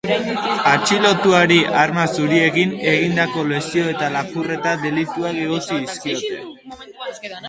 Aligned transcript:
Atxilotuari 0.69 1.57
arma 1.81 2.05
zuriekin 2.15 2.73
egindako 2.93 3.43
lesio 3.51 3.83
eta 3.91 4.09
lapurreta 4.15 4.73
delituak 4.87 5.39
egotzi 5.45 5.79
dizkiote. 5.85 6.41